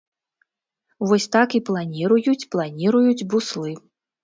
Вось 1.11 1.27
так 1.35 1.49
і 1.59 1.61
планіруюць, 1.69 2.49
планіруюць 2.57 3.27
буслы. 3.35 3.79